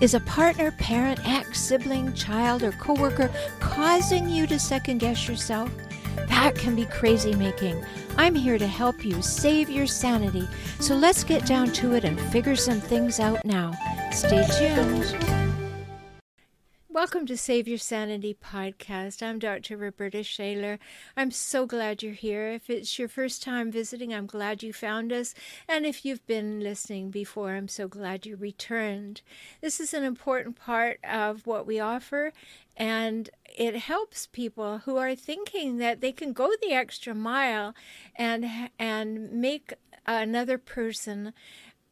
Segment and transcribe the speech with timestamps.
[0.00, 3.30] Is a partner, parent, ex, sibling, child, or coworker
[3.60, 5.70] causing you to second guess yourself?
[6.28, 7.84] That can be crazy making.
[8.16, 10.48] I'm here to help you save your sanity.
[10.80, 13.72] So let's get down to it and figure some things out now.
[14.10, 15.39] Stay tuned.
[16.92, 19.22] Welcome to Save Your Sanity podcast.
[19.22, 19.76] I'm Dr.
[19.76, 20.80] Roberta Shaler.
[21.16, 22.48] I'm so glad you're here.
[22.48, 25.32] If it's your first time visiting, I'm glad you found us.
[25.68, 29.22] And if you've been listening before, I'm so glad you returned.
[29.60, 32.32] This is an important part of what we offer,
[32.76, 37.72] and it helps people who are thinking that they can go the extra mile
[38.16, 39.74] and and make
[40.06, 41.32] another person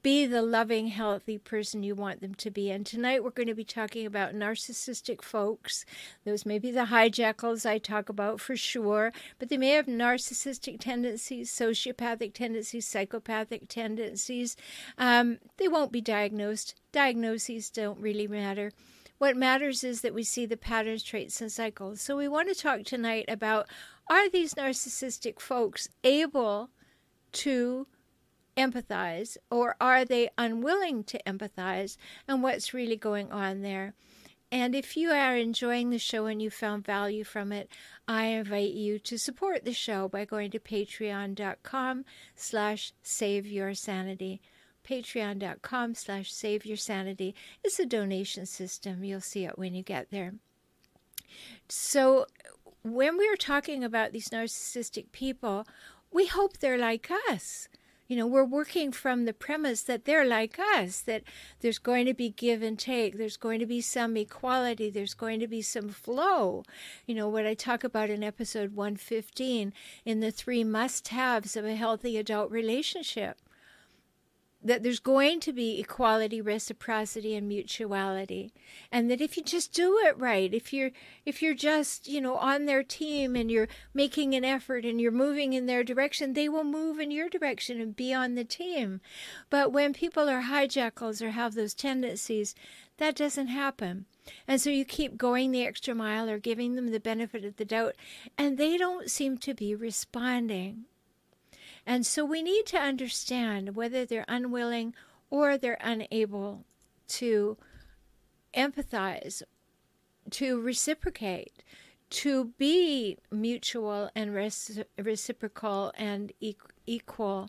[0.03, 2.71] be the loving, healthy person you want them to be.
[2.71, 5.85] And tonight we're going to be talking about narcissistic folks.
[6.25, 10.79] Those may be the hijackals I talk about for sure, but they may have narcissistic
[10.81, 14.57] tendencies, sociopathic tendencies, psychopathic tendencies.
[14.97, 16.75] Um, they won't be diagnosed.
[16.93, 18.73] Diagnoses don't really matter.
[19.19, 22.01] What matters is that we see the patterns, traits, and cycles.
[22.01, 23.67] So we want to talk tonight about
[24.09, 26.71] are these narcissistic folks able
[27.33, 27.87] to
[28.59, 33.95] empathize or are they unwilling to empathize and what's really going on there?
[34.50, 37.70] And if you are enjoying the show and you found value from it
[38.06, 44.41] i invite you to support the show by going to patreon.com slash save your sanity.
[44.89, 49.05] Patreon.com slash save your sanity it's a donation system.
[49.05, 50.34] You'll see it when you get there.
[51.69, 52.27] So
[52.83, 55.67] when we're talking about these narcissistic people
[56.11, 57.69] we hope they're like us
[58.09, 61.22] you know, we're working from the premise that they're like us, that
[61.60, 65.38] there's going to be give and take, there's going to be some equality, there's going
[65.41, 66.65] to be some flow.
[67.06, 69.75] You know, what I talk about in episode 115
[70.06, 73.38] in the three must haves of a healthy adult relationship
[74.69, 78.53] that there's going to be equality reciprocity and mutuality.
[78.93, 80.91] And that if you just do it right if you're
[81.27, 85.11] if you're just you know on their team and you're making an effort and you're
[85.11, 89.01] moving in their direction they will move in your direction and be on the team.
[89.51, 92.55] But when people are hijackals or have those tendencies
[92.99, 94.07] that doesn't happen.
[94.47, 97.65] And so you keep going the extra mile or giving them the benefit of the
[97.65, 97.95] doubt
[98.37, 100.84] and they don't seem to be responding
[101.88, 104.94] and so we need to understand whether they're unwilling
[105.31, 106.66] or they're unable
[107.09, 107.56] to
[108.53, 109.43] empathize,
[110.32, 111.62] to reciprocate,
[112.10, 114.34] to be mutual and
[114.98, 116.31] reciprocal and
[116.87, 117.48] equal.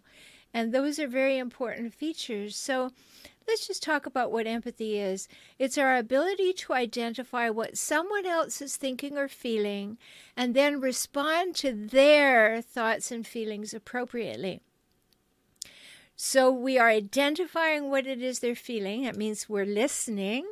[0.53, 2.55] And those are very important features.
[2.55, 2.91] So
[3.49, 5.27] let's just talk about what empathy is.
[5.57, 9.97] It's our ability to identify what someone else is thinking or feeling
[10.37, 14.61] and then respond to their thoughts and feelings appropriately.
[16.15, 19.03] So we are identifying what it is they're feeling.
[19.03, 20.45] That means we're listening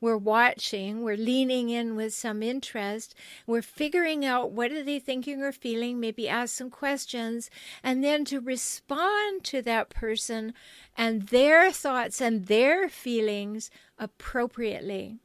[0.00, 3.14] we're watching, we're leaning in with some interest,
[3.46, 7.50] we're figuring out what are they thinking or feeling, maybe ask some questions,
[7.82, 10.52] and then to respond to that person
[10.96, 15.18] and their thoughts and their feelings appropriately.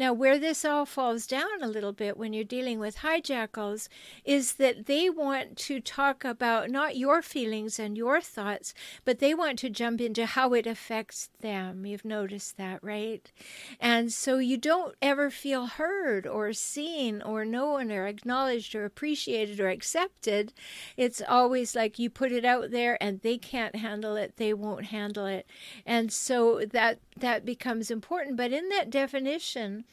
[0.00, 3.88] Now, where this all falls down a little bit when you're dealing with hijackals
[4.24, 8.72] is that they want to talk about not your feelings and your thoughts,
[9.04, 11.84] but they want to jump into how it affects them.
[11.84, 13.30] You've noticed that, right?
[13.78, 19.60] And so you don't ever feel heard or seen or known or acknowledged or appreciated
[19.60, 20.54] or accepted.
[20.96, 24.86] It's always like you put it out there and they can't handle it, they won't
[24.86, 25.46] handle it.
[25.84, 28.36] And so that that becomes important.
[28.36, 29.84] But in that definition,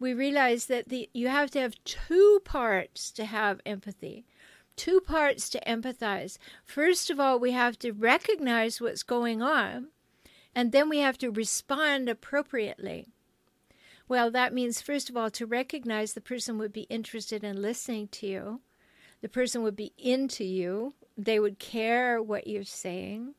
[0.00, 4.24] we realize that the, you have to have two parts to have empathy,
[4.76, 6.38] two parts to empathize.
[6.64, 9.88] First of all, we have to recognize what's going on,
[10.54, 13.06] and then we have to respond appropriately.
[14.08, 18.08] Well, that means, first of all, to recognize the person would be interested in listening
[18.08, 18.60] to you,
[19.20, 23.34] the person would be into you, they would care what you're saying.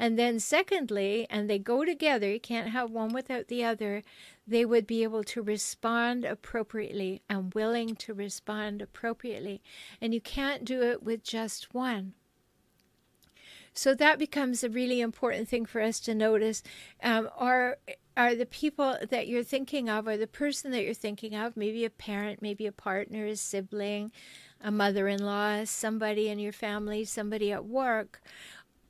[0.00, 4.02] And then, secondly, and they go together, you can't have one without the other,
[4.46, 9.60] they would be able to respond appropriately and willing to respond appropriately.
[10.00, 12.14] And you can't do it with just one.
[13.74, 16.62] So that becomes a really important thing for us to notice.
[17.02, 17.76] Um, are
[18.16, 21.84] are the people that you're thinking of, or the person that you're thinking of, maybe
[21.84, 24.12] a parent, maybe a partner, a sibling,
[24.62, 28.22] a mother-in-law, somebody in your family, somebody at work,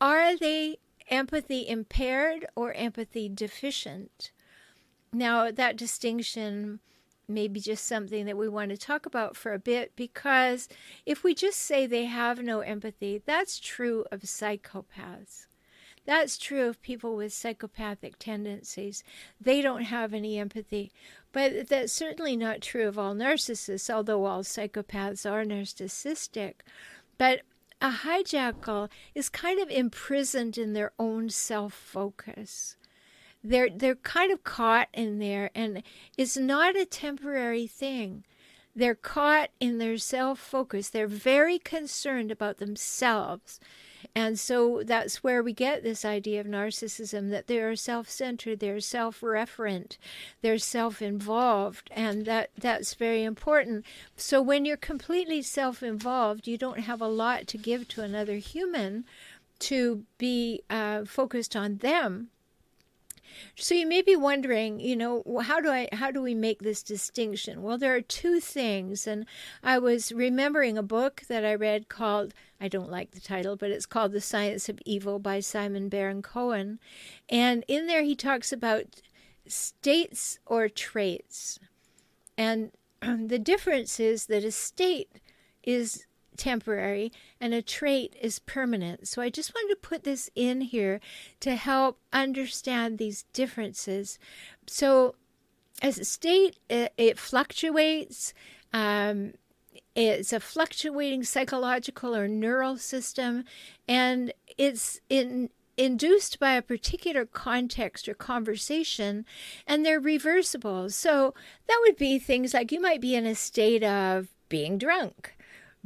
[0.01, 0.79] are they
[1.11, 4.31] empathy impaired or empathy deficient?
[5.13, 6.81] Now that distinction
[7.29, 10.69] may be just something that we want to talk about for a bit because
[11.07, 15.47] if we just say they have no empathy, that's true of psychopaths.
[16.07, 19.05] That's true of people with psychopathic tendencies.
[19.41, 20.91] They don't have any empathy.
[21.33, 26.55] But that's certainly not true of all narcissists, although all psychopaths are narcissistic.
[27.19, 27.43] But
[27.81, 32.77] a hijackal is kind of imprisoned in their own self focus
[33.43, 35.83] they're they're kind of caught in there and
[36.17, 38.25] it's not a temporary thing.
[38.77, 43.59] They're caught in their self focus they're very concerned about themselves
[44.15, 48.81] and so that's where we get this idea of narcissism that they are self-centered they're
[48.81, 49.97] self-referent
[50.43, 53.85] they're self-involved and that that's very important
[54.17, 59.05] so when you're completely self-involved you don't have a lot to give to another human
[59.59, 62.31] to be uh, focused on them
[63.55, 66.83] so you may be wondering, you know, how do I how do we make this
[66.83, 67.63] distinction?
[67.63, 69.27] Well, there are two things and
[69.63, 73.71] I was remembering a book that I read called I don't like the title, but
[73.71, 76.79] it's called The Science of Evil by Simon Baron Cohen.
[77.29, 79.01] And in there he talks about
[79.47, 81.59] states or traits.
[82.37, 82.73] And
[83.03, 85.09] the difference is that a state
[85.63, 89.07] is temporary and a trait is permanent.
[89.07, 91.01] So I just wanted to put this in here
[91.41, 94.19] to help understand these differences.
[94.67, 95.15] So,
[95.83, 98.35] as a state, it, it fluctuates.
[98.73, 99.33] Um,
[99.95, 103.45] it's a fluctuating psychological or neural system,
[103.89, 109.25] and it's in induced by a particular context or conversation,
[109.67, 110.91] and they're reversible.
[110.91, 111.33] So
[111.67, 115.35] that would be things like you might be in a state of being drunk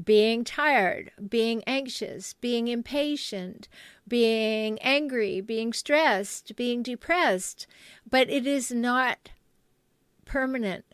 [0.02, 3.68] being tired, being anxious, being impatient,
[4.06, 7.66] being angry, being stressed, being depressed,
[8.08, 9.30] but it is not
[10.24, 10.84] permanent.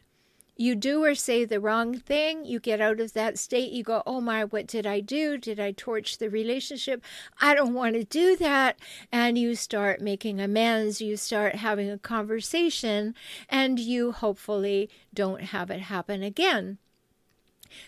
[0.61, 4.03] You do or say the wrong thing, you get out of that state, you go,
[4.05, 5.39] Oh my, what did I do?
[5.39, 7.03] Did I torch the relationship?
[7.41, 8.79] I don't want to do that.
[9.11, 13.15] And you start making amends, you start having a conversation,
[13.49, 16.77] and you hopefully don't have it happen again.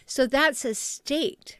[0.06, 1.58] So that's a state.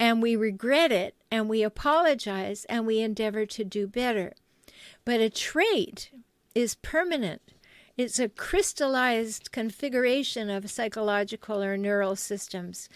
[0.00, 4.34] And we regret it and we apologize and we endeavor to do better.
[5.04, 6.10] But a trait
[6.52, 7.53] is permanent.
[7.96, 12.88] It's a crystallized configuration of psychological or neural systems.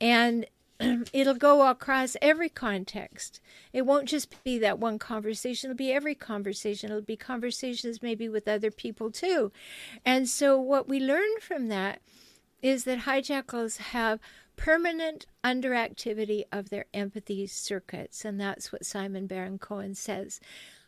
[0.00, 0.46] And
[1.12, 3.40] it'll go across every context.
[3.72, 6.90] It won't just be that one conversation, it'll be every conversation.
[6.90, 9.52] It'll be conversations maybe with other people too.
[10.04, 12.00] And so, what we learn from that
[12.62, 14.20] is that hijackals have
[14.56, 20.40] permanent underactivity of their empathy circuits, and that's what Simon Baron Cohen says.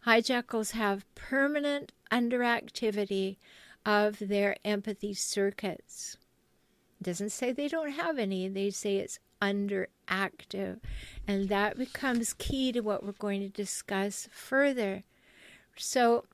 [0.08, 3.37] Hijackals have permanent underactivity
[3.84, 6.16] of their empathy circuits.
[6.99, 10.78] It doesn't say they don't have any, they say it's underactive.
[11.26, 15.05] And that becomes key to what we're going to discuss further.
[15.76, 16.25] So,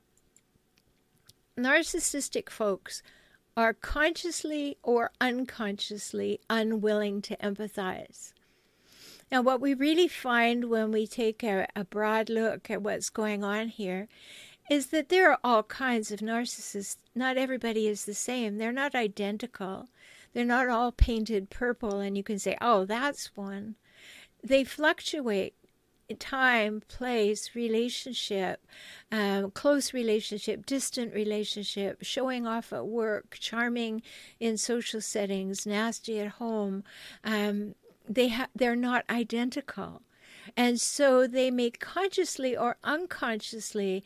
[1.59, 3.03] narcissistic folks
[3.57, 8.31] are consciously or unconsciously unwilling to empathize.
[9.35, 13.43] Now, what we really find when we take a, a, broad look at what's going
[13.43, 14.07] on here
[14.71, 16.95] is that there are all kinds of narcissists.
[17.13, 19.89] Not everybody is the same, they're not identical.
[20.31, 23.75] They're not all painted purple, and you can say, oh, that's one.
[24.41, 25.53] They fluctuate
[26.07, 28.65] in time, place, relationship,
[29.11, 34.01] um, close relationship, distant relationship, showing off at work, charming
[34.39, 36.85] in social settings, nasty at home.
[37.25, 37.75] Um,
[38.07, 40.01] they ha- they're not identical,
[40.55, 44.03] and so they may consciously or unconsciously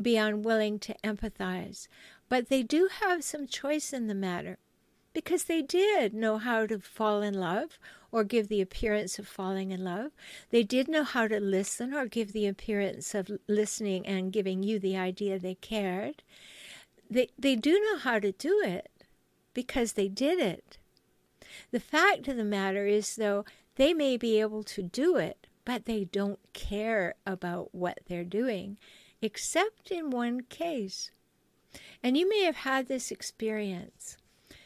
[0.00, 1.88] be unwilling to empathize,
[2.28, 4.58] but they do have some choice in the matter
[5.12, 7.78] because they did know how to fall in love
[8.12, 10.12] or give the appearance of falling in love.
[10.50, 14.78] They did know how to listen or give the appearance of listening and giving you
[14.78, 16.22] the idea they cared.
[17.08, 18.90] They, they do know how to do it
[19.54, 20.78] because they did it.
[21.70, 23.44] The fact of the matter is, though,
[23.76, 28.76] they may be able to do it, but they don't care about what they're doing,
[29.22, 31.10] except in one case.
[32.02, 34.16] And you may have had this experience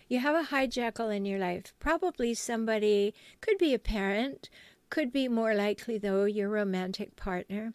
[0.09, 1.73] you have a hijackal in your life.
[1.79, 4.50] Probably somebody, could be a parent,
[4.91, 7.73] could be more likely, though, your romantic partner.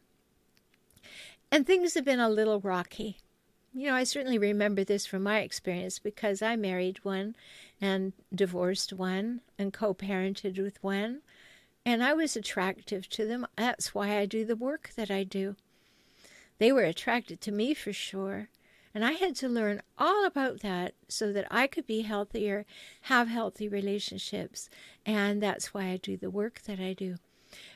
[1.51, 3.17] And things have been a little rocky.
[3.73, 7.35] You know, I certainly remember this from my experience because I married one
[7.81, 11.21] and divorced one and co parented with one.
[11.85, 13.47] And I was attractive to them.
[13.55, 15.55] That's why I do the work that I do.
[16.57, 18.49] They were attracted to me for sure.
[18.93, 22.65] And I had to learn all about that so that I could be healthier,
[23.01, 24.69] have healthy relationships.
[25.05, 27.15] And that's why I do the work that I do.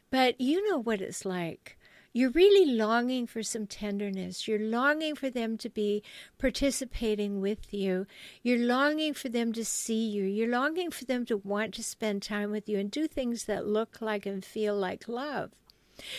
[0.09, 1.77] But you know what it's like
[2.13, 4.47] you're really longing for some tenderness.
[4.47, 6.03] You're longing for them to be
[6.37, 8.05] participating with you.
[8.43, 10.23] You're longing for them to see you.
[10.23, 13.65] You're longing for them to want to spend time with you and do things that
[13.65, 15.51] look like and feel like love.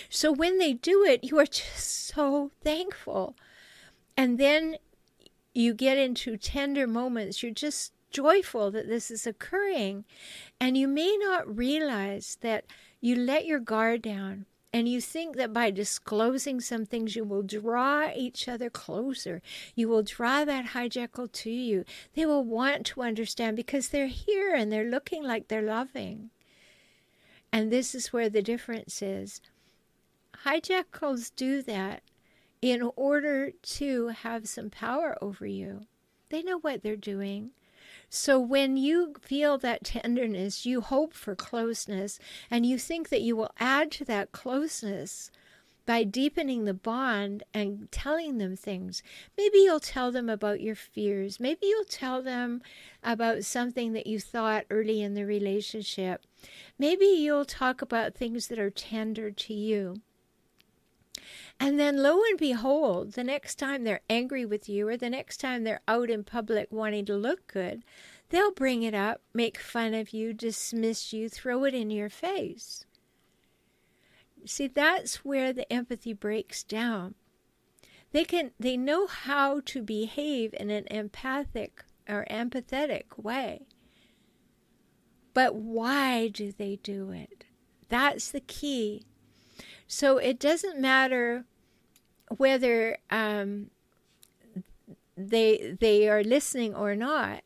[0.09, 3.37] So when they do it, you are just so thankful.
[4.17, 4.77] And then
[5.55, 7.41] you get into tender moments.
[7.41, 10.05] You're just joyful that this is occurring.
[10.61, 12.65] And you may not realize that
[13.01, 17.45] you let your guard down and you think that by disclosing some things, you will
[17.45, 19.41] draw each other closer.
[19.77, 21.85] You will draw that hijackal to you.
[22.15, 26.31] They will want to understand because they're here and they're looking like they're loving.
[27.53, 29.41] And this is where the difference is.
[30.45, 32.03] Hijackals do that
[32.61, 35.83] in order to have some power over you.
[36.31, 37.53] They know what they're doing.
[38.15, 43.35] So when you feel that tenderness, you hope for closeness, and you think that you
[43.35, 45.33] will add to that closeness
[45.85, 49.03] by deepening the bond and telling them things.
[49.37, 51.41] Maybe you'll tell them about your fears.
[51.41, 52.63] Maybe you'll tell them
[53.03, 56.25] about something that you thought early in the relationship.
[56.79, 59.97] Maybe you'll talk about things that are tender to you.
[61.59, 65.39] And then lo and behold, the next time they're angry with you or the next
[65.39, 67.85] time they're out in public wanting to look good,
[68.31, 72.85] they'll bring it up, make fun of you, dismiss you, throw it in your face.
[74.47, 77.15] See, that's where the empathy breaks down.
[78.13, 83.67] They can they know how to behave in an empathic or empathetic way.
[85.33, 87.45] But why do they do it?
[87.89, 89.05] That's the key
[89.87, 91.45] so it doesn't matter
[92.37, 93.71] whether um,
[95.17, 97.43] they they are listening or not.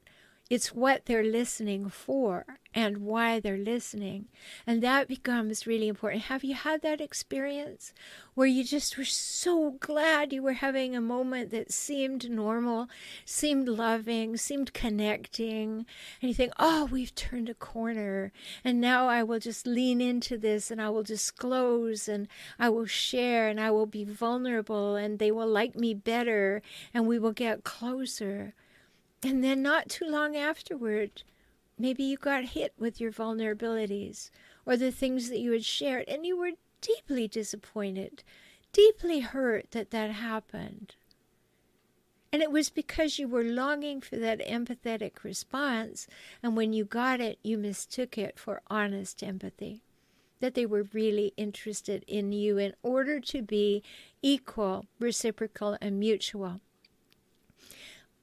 [0.50, 4.28] It's what they're listening for and why they're listening.
[4.66, 6.22] And that becomes really important.
[6.22, 7.92] Have you had that experience
[8.34, 12.88] where you just were so glad you were having a moment that seemed normal,
[13.26, 15.84] seemed loving, seemed connecting,
[16.22, 18.32] and you think, oh, we've turned a corner,
[18.64, 22.26] and now I will just lean into this and I will disclose and
[22.58, 26.62] I will share and I will be vulnerable and they will like me better
[26.94, 28.54] and we will get closer.
[29.22, 31.22] And then, not too long afterward,
[31.78, 34.30] maybe you got hit with your vulnerabilities
[34.64, 38.22] or the things that you had shared, and you were deeply disappointed,
[38.72, 40.94] deeply hurt that that happened.
[42.32, 46.06] And it was because you were longing for that empathetic response,
[46.42, 49.82] and when you got it, you mistook it for honest empathy.
[50.40, 53.82] That they were really interested in you in order to be
[54.22, 56.60] equal, reciprocal, and mutual.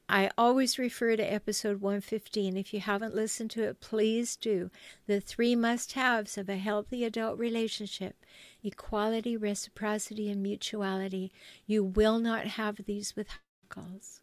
[0.08, 2.58] I always refer to episode 115.
[2.58, 4.70] If you haven't listened to it, please do.
[5.08, 8.16] The three must haves of a healthy adult relationship
[8.64, 11.32] equality, reciprocity, and mutuality.
[11.66, 14.20] You will not have these with hijackals.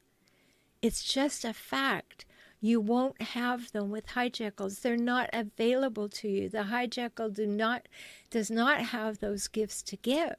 [0.80, 2.26] It's just a fact.
[2.60, 4.80] You won't have them with hijackals.
[4.80, 6.48] They're not available to you.
[6.48, 7.88] The hijackal do not
[8.30, 10.36] does not have those gifts to give.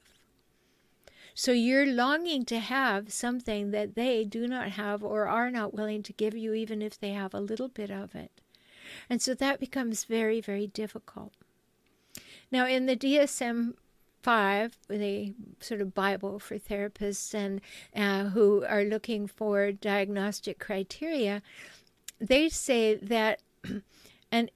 [1.36, 6.04] So you're longing to have something that they do not have or are not willing
[6.04, 8.32] to give you, even if they have a little bit of it.
[9.10, 11.34] And so that becomes very, very difficult.
[12.52, 13.74] Now, in the DSM
[14.22, 17.62] 5, the sort of Bible for therapists and
[17.96, 21.42] uh, who are looking for diagnostic criteria,
[22.20, 23.42] they say that
[24.32, 24.50] an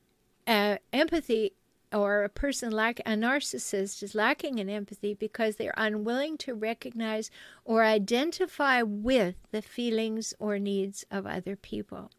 [0.46, 1.54] uh, empathy
[1.94, 7.32] or a person like a narcissist is lacking in empathy because they're unwilling to recognize
[7.64, 12.12] or identify with the feelings or needs of other people.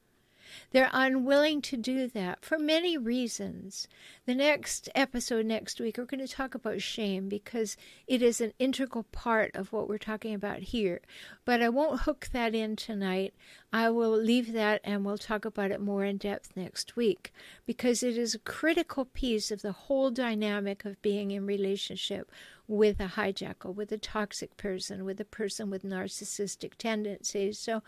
[0.71, 3.89] They're unwilling to do that for many reasons.
[4.27, 8.53] The next episode next week, we're going to talk about shame because it is an
[8.59, 11.01] integral part of what we're talking about here.
[11.45, 13.35] But I won't hook that in tonight.
[13.73, 17.33] I will leave that and we'll talk about it more in depth next week
[17.67, 22.31] because it is a critical piece of the whole dynamic of being in relationship
[22.67, 27.59] with a hijackal, with a toxic person, with a person with narcissistic tendencies.
[27.59, 27.83] So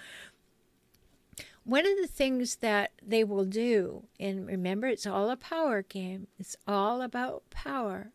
[1.65, 6.27] one of the things that they will do, and remember, it's all a power game,
[6.39, 8.13] it's all about power.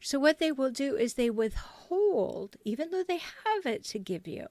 [0.00, 4.28] So, what they will do is they withhold, even though they have it to give
[4.28, 4.46] you,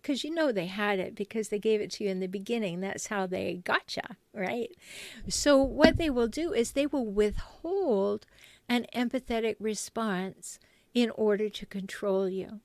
[0.00, 2.80] because you know they had it because they gave it to you in the beginning.
[2.80, 4.70] That's how they gotcha, right?
[5.28, 8.26] So, what they will do is they will withhold
[8.68, 10.58] an empathetic response
[10.94, 12.60] in order to control you.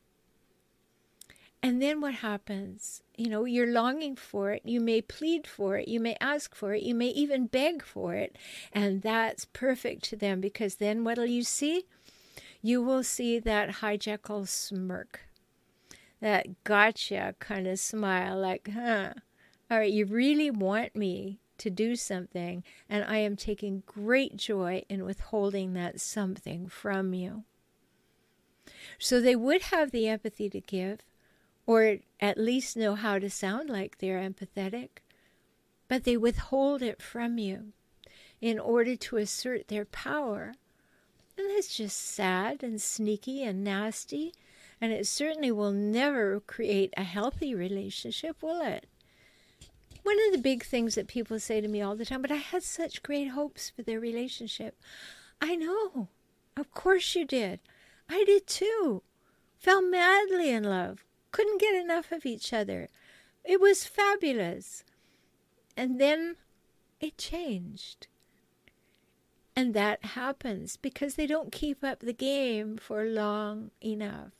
[1.65, 3.01] And then what happens?
[3.17, 4.61] You know, you're longing for it.
[4.65, 5.87] You may plead for it.
[5.87, 6.83] You may ask for it.
[6.83, 8.37] You may even beg for it.
[8.71, 11.85] And that's perfect to them because then what'll you see?
[12.61, 15.21] You will see that hijackal smirk,
[16.21, 19.13] that gotcha kind of smile, like, huh,
[19.71, 24.83] all right, you really want me to do something, and I am taking great joy
[24.87, 27.43] in withholding that something from you.
[28.99, 30.99] So they would have the empathy to give,
[31.65, 34.89] or at least know how to sound like they're empathetic,
[35.87, 37.73] but they withhold it from you
[38.41, 40.53] in order to assert their power.
[41.37, 44.33] And that's just sad and sneaky and nasty,
[44.79, 48.87] and it certainly will never create a healthy relationship, will it?
[50.03, 52.35] One of the big things that people say to me all the time, but I
[52.35, 54.79] had such great hopes for their relationship.
[55.41, 56.09] I know.
[56.55, 57.59] Of course you did.
[58.07, 59.01] I did too.
[59.57, 61.04] Fell madly in love
[61.35, 62.87] couldn't get enough of each other.
[63.43, 64.85] It was fabulous.
[65.75, 66.37] And then
[67.01, 68.07] it changed.
[69.53, 74.31] And that happens because they don't keep up the game for long enough.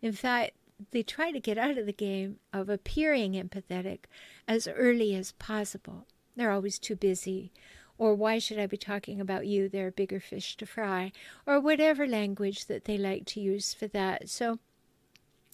[0.00, 0.52] In fact,
[0.92, 4.04] they try to get out of the game of appearing empathetic
[4.46, 6.06] as early as possible.
[6.36, 7.50] They're always too busy.
[7.98, 9.68] Or why should I be talking about you?
[9.68, 11.10] There are bigger fish to fry.
[11.46, 14.28] Or whatever language that they like to use for that.
[14.28, 14.60] So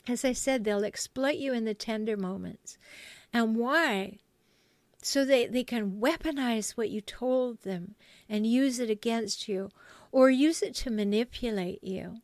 [0.09, 2.79] as I said, they'll exploit you in the tender moments.
[3.33, 4.19] And why?
[5.03, 7.95] So they, they can weaponize what you told them
[8.29, 9.71] and use it against you
[10.11, 12.17] or use it to manipulate you.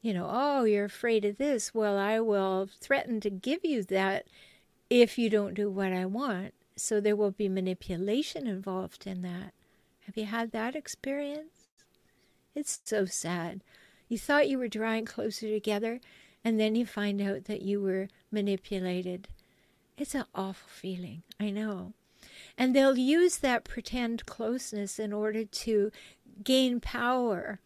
[0.00, 1.74] You know, oh, you're afraid of this.
[1.74, 4.26] Well, I will threaten to give you that
[4.90, 6.54] if you don't do what I want.
[6.76, 9.52] So there will be manipulation involved in that.
[10.06, 11.68] Have you had that experience?
[12.54, 13.62] It's so sad.
[14.08, 16.00] You thought you were drawing closer together,
[16.48, 19.28] and then you find out that you were manipulated.
[19.98, 21.92] It's an awful feeling, I know.
[22.56, 25.92] And they'll use that pretend closeness in order to
[26.42, 27.60] gain power.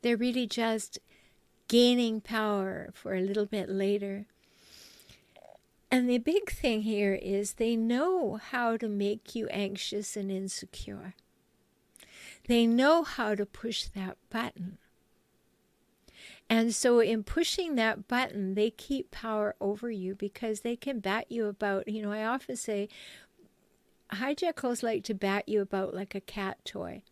[0.00, 0.98] They're really just
[1.68, 4.24] gaining power for a little bit later.
[5.90, 11.12] And the big thing here is they know how to make you anxious and insecure.
[12.48, 14.78] They know how to push that button.
[16.50, 21.26] And so, in pushing that button, they keep power over you because they can bat
[21.30, 21.86] you about.
[21.86, 22.88] You know, I often say
[24.12, 27.02] hijackals like to bat you about like a cat toy.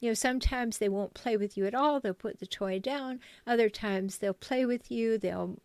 [0.00, 2.00] You know, sometimes they won't play with you at all.
[2.00, 3.20] They'll put the toy down.
[3.46, 5.18] Other times they'll play with you.
[5.18, 5.58] They'll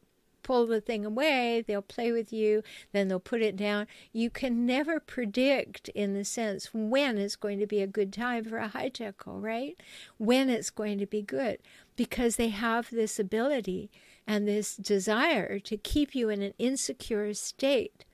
[0.43, 3.87] pull the thing away, they'll play with you, then they'll put it down.
[4.11, 8.43] You can never predict, in the sense, when it's going to be a good time
[8.45, 9.79] for a hijackal, right?
[10.17, 11.59] When it's going to be good,
[12.01, 13.91] because they have this ability
[14.25, 18.05] and this desire to keep you in an insecure state.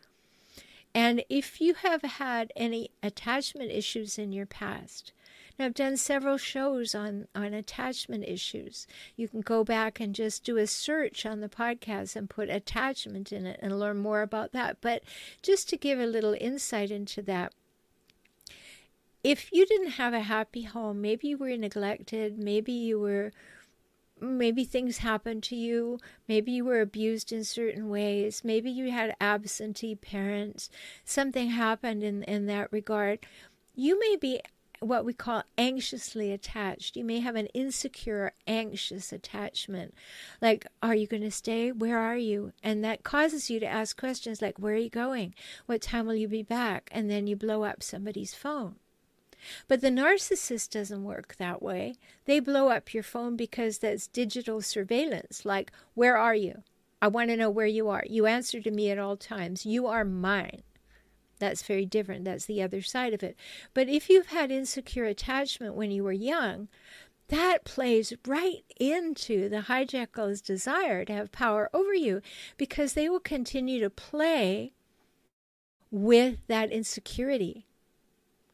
[0.94, 5.14] And if you have had any attachment issues in your past,
[5.58, 8.88] now, I've done several shows on, on attachment issues.
[9.16, 13.32] You can go back and just do a search on the podcast and put attachment
[13.32, 14.82] in it and learn more about that.
[14.82, 15.02] But
[15.42, 17.54] just to give a little insight into that,
[19.24, 23.32] if you didn't have a happy home, maybe you were neglected, maybe you were
[24.22, 26.00] maybe things happened to you.
[26.28, 28.42] Maybe you were abused in certain ways.
[28.44, 30.70] Maybe you had absentee parents.
[31.06, 33.20] Something happened in, in that regard.
[33.76, 34.42] You may be
[34.80, 36.96] what we call anxiously attached.
[36.96, 39.94] You may have an insecure, anxious attachment.
[40.42, 41.72] Like, are you going to stay?
[41.72, 42.54] Where are you?
[42.64, 45.34] And that causes you to ask questions like, where are you going?
[45.66, 46.90] What time will you be back?
[46.92, 48.76] And then you blow up somebody's phone.
[49.68, 51.96] But the narcissist doesn't work that way.
[52.26, 55.46] They blow up your phone because that's digital surveillance.
[55.46, 56.64] Like, where are you?
[57.02, 58.04] I want to know where you are.
[58.08, 59.66] You answer to me at all times.
[59.66, 60.64] You are mine.
[61.40, 62.26] That's very different.
[62.26, 63.36] That's the other side of it.
[63.74, 66.68] But if you've had insecure attachment when you were young,
[67.30, 72.22] that plays right into the hijackal's desire to have power over you
[72.58, 74.74] because they will continue to play
[75.92, 77.67] with that insecurity.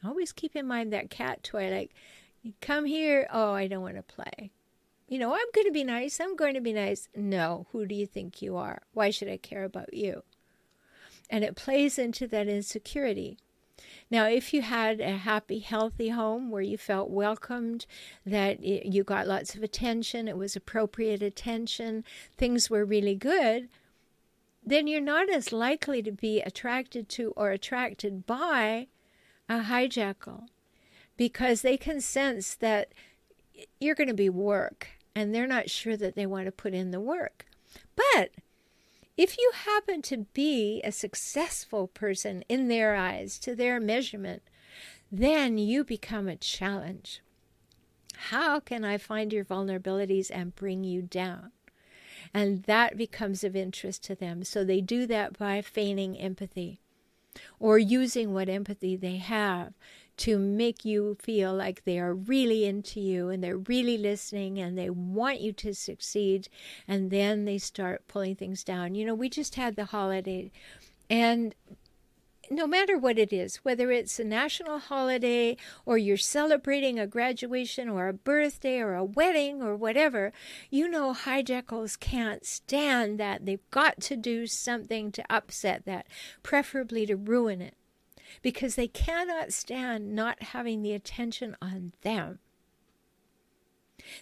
[0.05, 1.93] Always keep in mind that cat toy like,
[2.61, 3.27] come here.
[3.31, 4.51] Oh, I don't want to play.
[5.07, 6.19] You know, I'm going to be nice.
[6.19, 7.07] I'm going to be nice.
[7.15, 8.81] No, who do you think you are?
[8.93, 10.23] Why should I care about you?
[11.29, 13.39] and it plays into that insecurity.
[14.11, 17.87] Now, if you had a happy, healthy home where you felt welcomed,
[18.23, 22.03] that you got lots of attention, it was appropriate attention,
[22.37, 23.67] things were really good,
[24.63, 28.87] then you're not as likely to be attracted to or attracted by
[29.49, 30.45] a hijackal
[31.17, 32.93] because they can sense that
[33.79, 36.91] you're going to be work and they're not sure that they want to put in
[36.91, 37.45] the work.
[37.95, 38.31] But
[39.15, 44.41] if you happen to be a successful person in their eyes, to their measurement,
[45.11, 47.21] then you become a challenge.
[48.15, 51.51] How can I find your vulnerabilities and bring you down?
[52.33, 54.43] And that becomes of interest to them.
[54.43, 56.79] So they do that by feigning empathy
[57.59, 59.73] or using what empathy they have
[60.15, 64.77] to make you feel like they are really into you and they're really listening and
[64.77, 66.47] they want you to succeed.
[66.87, 68.95] And then they start pulling things down.
[68.95, 70.51] You know, we just had the holiday
[71.09, 71.55] and
[72.49, 77.89] no matter what it is, whether it's a national holiday or you're celebrating a graduation
[77.89, 80.33] or a birthday or a wedding or whatever,
[80.69, 83.45] you know hijackals can't stand that.
[83.45, 86.07] They've got to do something to upset that,
[86.41, 87.75] preferably to ruin it
[88.41, 92.39] because they cannot stand not having the attention on them.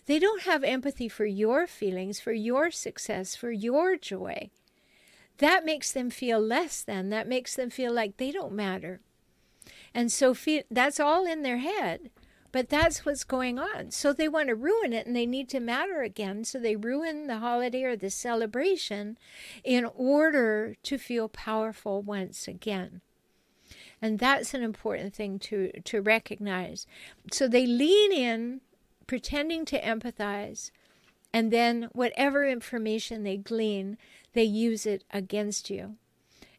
[0.05, 4.51] They don't have empathy for your feelings, for your success, for your joy.
[5.38, 7.10] That makes them feel less than.
[7.10, 9.02] That makes them feel like they don't matter.
[9.94, 12.12] And so feel, that's all in their head.
[12.52, 13.91] But that's what's going on.
[13.91, 16.44] So they want to ruin it and they need to matter again.
[16.44, 19.17] So they ruin the holiday or the celebration
[19.63, 23.02] in order to feel powerful once again.
[24.02, 26.88] And that's an important thing to, to recognize.
[27.32, 28.62] So they lean in,
[29.08, 30.72] pretending to empathize,
[31.34, 33.98] and then whatever information they glean,
[34.34, 35.96] they use it against you.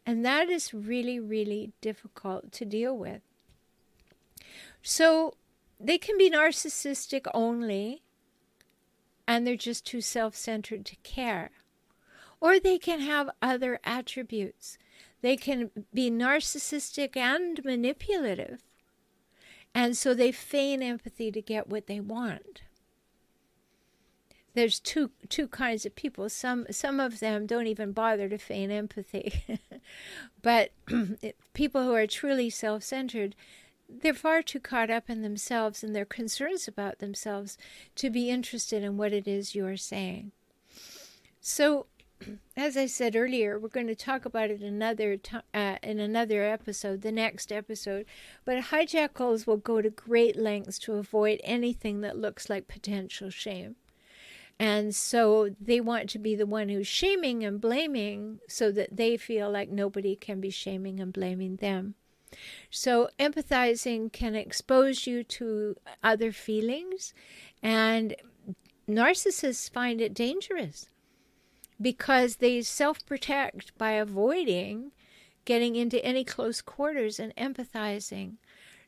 [0.05, 3.21] And that is really, really difficult to deal with.
[4.83, 5.35] So
[5.79, 8.03] they can be narcissistic only,
[9.29, 11.51] and they're just too self centered to care.
[12.41, 14.77] Or they can have other attributes.
[15.21, 18.63] They can be narcissistic and manipulative.
[19.75, 22.63] And so they feign empathy to get what they want.
[24.55, 26.29] There's two two kinds of people.
[26.29, 29.59] Some some of them don't even bother to feign empathy.
[30.43, 30.73] but
[31.55, 33.35] people who are truly self-centered,
[33.89, 37.57] they're far too caught up in themselves and their concerns about themselves
[37.97, 40.33] to be interested in what it is you're saying.
[41.41, 41.87] So
[42.57, 45.19] as I said earlier, we're going to talk about it another
[45.55, 48.07] uh, in another episode, the next episode.
[48.45, 53.77] But hijackals will go to great lengths to avoid anything that looks like potential shame.
[54.63, 59.17] And so they want to be the one who's shaming and blaming so that they
[59.17, 61.97] feel like nobody can be shaming and blaming them.
[62.71, 67.13] So, empathizing can expose you to other feelings,
[67.61, 68.15] and
[68.89, 70.89] narcissists find it dangerous
[71.81, 74.93] because they self protect by avoiding
[75.45, 78.37] getting into any close quarters and empathizing.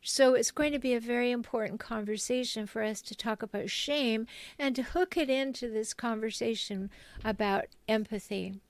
[0.06, 4.26] So it's going to be a very important conversation for us to talk about shame
[4.58, 6.90] and to hook it into this conversation
[7.24, 8.60] about empathy.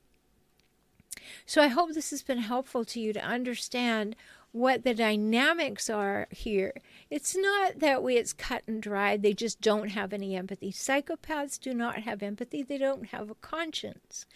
[1.44, 4.14] So I hope this has been helpful to you to understand
[4.54, 6.72] what the dynamics are here.
[7.10, 10.70] It's not that way it's cut and dried, they just don't have any empathy.
[10.70, 14.26] Psychopaths do not have empathy, they don't have a conscience.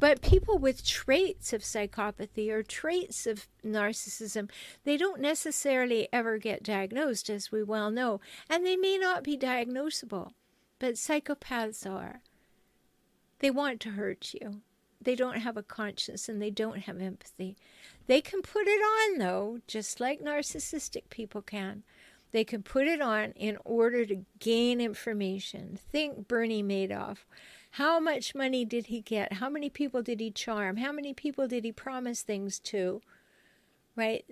[0.00, 4.48] But people with traits of psychopathy or traits of narcissism,
[4.84, 9.36] they don't necessarily ever get diagnosed, as we well know, and they may not be
[9.36, 10.30] diagnosable,
[10.78, 12.22] but psychopaths are.
[13.40, 14.62] They want to hurt you.
[15.00, 17.56] They don't have a conscience and they don't have empathy.
[18.06, 21.82] They can put it on, though, just like narcissistic people can.
[22.32, 25.78] They can put it on in order to gain information.
[25.90, 27.18] Think Bernie Madoff.
[27.72, 29.34] How much money did he get?
[29.34, 30.78] How many people did he charm?
[30.78, 33.02] How many people did he promise things to?
[33.94, 34.24] Right?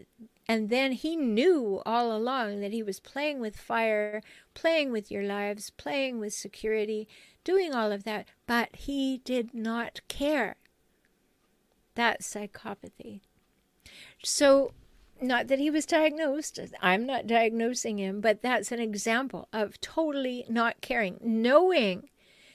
[0.46, 4.22] And then he knew all along that he was playing with fire,
[4.52, 7.08] playing with your lives, playing with security,
[7.44, 10.56] doing all of that, but he did not care.
[11.94, 13.20] That's psychopathy.
[14.22, 14.72] So,
[15.20, 20.44] not that he was diagnosed, I'm not diagnosing him, but that's an example of totally
[20.48, 22.08] not caring, knowing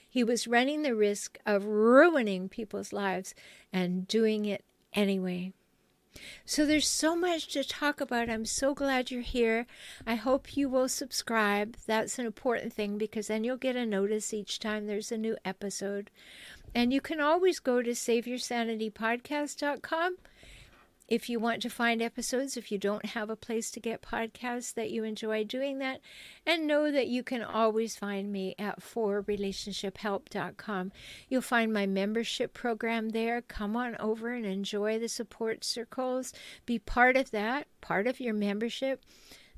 [0.10, 3.34] he was running the risk of ruining people's lives
[3.71, 5.54] and doing it anyway.
[6.45, 8.30] So there's so much to talk about.
[8.30, 9.67] I'm so glad you're here.
[10.08, 11.78] I hope you will subscribe.
[11.86, 15.38] That's an important thing because then you'll get a notice each time there's a new
[15.45, 16.10] episode.
[16.74, 20.17] And you can always go to SaveYourSanityPodcast.com
[21.10, 24.74] if you want to find episodes, if you don't have a place to get podcasts
[24.76, 26.00] that you enjoy doing that,
[26.45, 30.91] and know that you can always find me at forrelationshiphelp.com.
[31.28, 33.41] You'll find my membership program there.
[33.41, 36.32] Come on over and enjoy the support circles.
[36.65, 39.04] Be part of that, part of your membership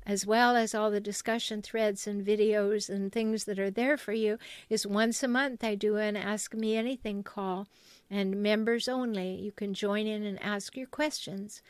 [0.06, 4.12] as well as all the discussion threads and videos and things that are there for
[4.12, 4.38] you,
[4.68, 7.68] is once a month I do an Ask Me Anything call
[8.10, 9.34] and members only.
[9.34, 11.62] You can join in and ask your questions.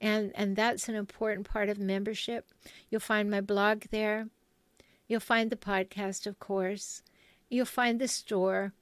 [0.00, 2.46] And, and that's an important part of membership.
[2.88, 4.28] You'll find my blog there.
[5.08, 7.02] You'll find the podcast, of course.
[7.48, 8.74] You'll find the store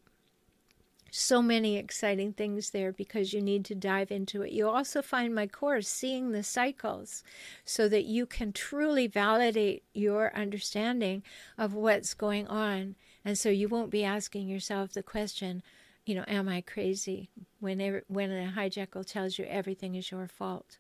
[1.16, 4.52] so many exciting things there because you need to dive into it.
[4.52, 7.24] You'll also find my course, Seeing the Cycles,
[7.64, 11.22] so that you can truly validate your understanding
[11.56, 12.96] of what's going on.
[13.24, 15.62] And so you won't be asking yourself the question,
[16.04, 17.30] you know, am I crazy?
[17.60, 20.76] When, when a hijackal tells you everything is your fault.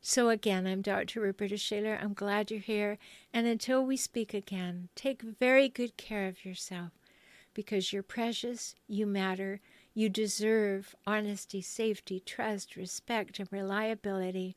[0.00, 1.20] So again, I'm Dr.
[1.20, 1.98] Roberta Shaler.
[2.00, 2.98] I'm glad you're here.
[3.32, 6.92] And until we speak again, take very good care of yourself
[7.54, 9.60] because you're precious, you matter,
[9.94, 14.56] you deserve honesty, safety, trust, respect, and reliability.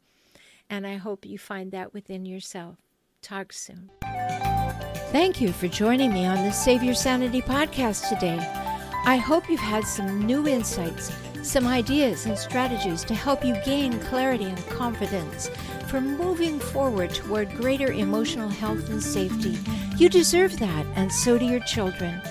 [0.70, 2.78] And I hope you find that within yourself.
[3.22, 3.90] Talk soon.
[5.12, 8.40] Thank you for joining me on the Save Your Sanity podcast today.
[9.06, 11.12] I hope you've had some new insights,
[11.44, 15.50] some ideas and strategies to help you gain clarity and confidence
[15.88, 19.60] for moving forward toward greater emotional health and safety.
[19.98, 22.22] You deserve that, and so do your children.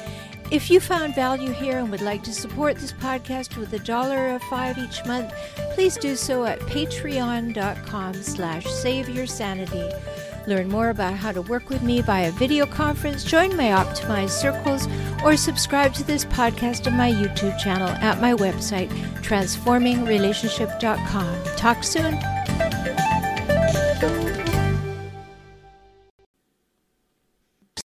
[0.52, 4.34] If you found value here and would like to support this podcast with a dollar
[4.34, 5.32] or five each month,
[5.72, 10.46] please do so at patreon.com slash saveyoursanity.
[10.46, 14.86] Learn more about how to work with me via video conference, join my optimized circles,
[15.24, 18.90] or subscribe to this podcast on my YouTube channel at my website,
[19.22, 21.44] transformingrelationship.com.
[21.56, 22.18] Talk soon.